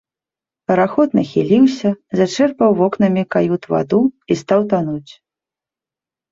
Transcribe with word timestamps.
Параход 0.69 1.09
нахіліўся, 1.19 1.89
зачэрпаў 2.21 2.69
вокнамі 2.81 3.23
кают 3.37 3.63
ваду 3.77 4.01
і 4.09 4.33
стаў 4.43 4.59
тануць. 4.75 5.11